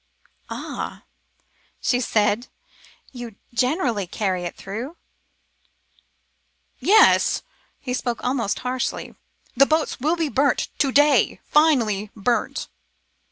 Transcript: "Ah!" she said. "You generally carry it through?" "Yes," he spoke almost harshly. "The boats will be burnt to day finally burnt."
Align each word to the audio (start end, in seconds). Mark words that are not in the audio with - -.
"Ah!" 0.49 1.03
she 1.79 1.99
said. 1.99 2.47
"You 3.11 3.35
generally 3.53 4.07
carry 4.07 4.45
it 4.45 4.55
through?" 4.55 4.97
"Yes," 6.79 7.43
he 7.79 7.93
spoke 7.93 8.23
almost 8.23 8.57
harshly. 8.61 9.13
"The 9.55 9.67
boats 9.67 9.99
will 9.99 10.15
be 10.15 10.27
burnt 10.27 10.69
to 10.79 10.91
day 10.91 11.39
finally 11.45 12.09
burnt." 12.15 12.67